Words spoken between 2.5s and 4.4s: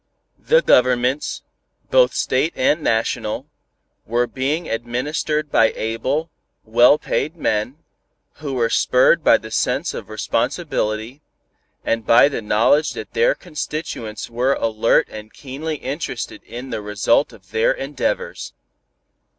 and national, were